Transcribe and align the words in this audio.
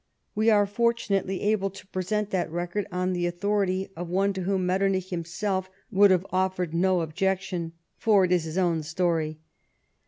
We 0.33 0.49
are 0.49 0.65
fortunately 0.65 1.41
able 1.41 1.69
to 1.69 1.85
present 1.89 2.31
that 2.31 2.49
record 2.51 2.87
on 2.91 3.13
the 3.13 3.27
authority 3.27 3.91
of 3.95 4.09
one 4.09 4.33
to 4.33 4.41
whom 4.41 4.65
Metternich 4.65 5.11
himself 5.11 5.69
would 5.91 6.09
have 6.09 6.25
offered 6.31 6.73
no 6.73 7.01
objection, 7.01 7.73
for 7.97 8.25
it 8.25 8.31
is 8.31 8.45
his 8.45 8.57
own 8.57 8.81
story. 8.81 9.37